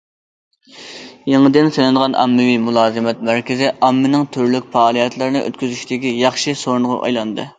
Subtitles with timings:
[1.31, 7.47] يېڭىدىن سېلىنغان ئاممىۋى مۇلازىمەت مەركىزى ئاممىنىڭ تۈرلۈك پائالىيەتلەرنى ئۆتكۈزۈشىدىكى ياخشى سورۇنغا ئايلاندى.